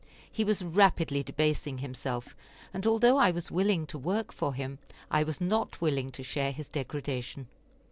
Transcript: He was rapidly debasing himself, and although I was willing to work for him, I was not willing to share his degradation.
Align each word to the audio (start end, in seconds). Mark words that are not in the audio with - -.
He 0.31 0.43
was 0.43 0.63
rapidly 0.63 1.21
debasing 1.21 1.77
himself, 1.77 2.35
and 2.73 2.87
although 2.87 3.17
I 3.17 3.29
was 3.29 3.51
willing 3.51 3.85
to 3.85 3.99
work 3.99 4.33
for 4.33 4.55
him, 4.55 4.79
I 5.11 5.21
was 5.21 5.39
not 5.39 5.79
willing 5.79 6.09
to 6.13 6.23
share 6.23 6.51
his 6.51 6.67
degradation. 6.67 7.47